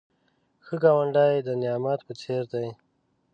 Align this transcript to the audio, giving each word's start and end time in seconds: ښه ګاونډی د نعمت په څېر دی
ښه 0.65 0.75
ګاونډی 0.83 1.35
د 1.47 1.49
نعمت 1.61 1.99
په 2.07 2.13
څېر 2.21 2.43
دی 2.53 2.67